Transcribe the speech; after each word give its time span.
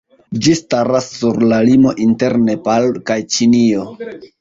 Ĝi 0.45 0.55
staras 0.59 1.09
sur 1.19 1.37
la 1.53 1.61
limo 1.69 1.95
inter 2.07 2.41
Nepalo 2.49 3.07
kaj 3.13 3.23
Ĉinio. 3.37 3.91